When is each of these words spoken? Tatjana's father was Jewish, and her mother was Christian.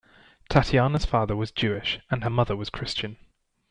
Tatjana's 0.49 1.05
father 1.05 1.35
was 1.35 1.51
Jewish, 1.51 1.99
and 2.09 2.23
her 2.23 2.29
mother 2.31 2.55
was 2.55 2.71
Christian. 2.71 3.17